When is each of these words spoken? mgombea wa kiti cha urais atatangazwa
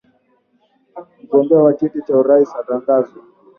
mgombea 1.23 1.59
wa 1.63 1.73
kiti 1.73 2.01
cha 2.07 2.17
urais 2.17 2.55
atatangazwa 2.55 3.21